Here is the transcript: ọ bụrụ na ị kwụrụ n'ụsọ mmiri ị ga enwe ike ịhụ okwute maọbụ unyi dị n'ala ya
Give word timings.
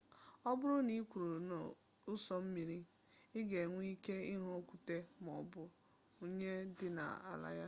ọ 0.49 0.51
bụrụ 0.59 0.77
na 0.87 0.91
ị 0.99 1.01
kwụrụ 1.09 1.31
n'ụsọ 1.47 2.35
mmiri 2.43 2.77
ị 3.39 3.39
ga 3.49 3.59
enwe 3.65 3.81
ike 3.93 4.15
ịhụ 4.33 4.47
okwute 4.57 4.95
maọbụ 5.25 5.61
unyi 6.23 6.49
dị 6.77 6.87
n'ala 6.95 7.49
ya 7.57 7.59